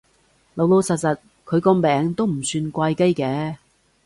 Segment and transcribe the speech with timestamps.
[0.55, 1.15] 老老實實，
[1.45, 3.57] 佢個名都唔算怪雞嘅